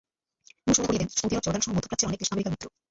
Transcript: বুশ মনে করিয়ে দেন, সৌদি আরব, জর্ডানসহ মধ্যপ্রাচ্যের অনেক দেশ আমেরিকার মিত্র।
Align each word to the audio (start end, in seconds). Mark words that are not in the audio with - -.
বুশ 0.65 0.77
মনে 0.79 0.87
করিয়ে 0.89 1.01
দেন, 1.01 1.11
সৌদি 1.19 1.33
আরব, 1.35 1.43
জর্ডানসহ 1.45 1.71
মধ্যপ্রাচ্যের 1.75 2.07
অনেক 2.09 2.19
দেশ 2.21 2.29
আমেরিকার 2.33 2.53
মিত্র। 2.53 2.67